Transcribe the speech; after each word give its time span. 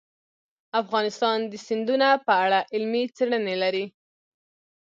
افغانستان 0.81 1.37
د 1.51 1.53
سیندونه 1.67 2.07
په 2.25 2.33
اړه 2.43 2.59
علمي 2.73 3.03
څېړنې 3.15 3.55
لري. 3.63 3.85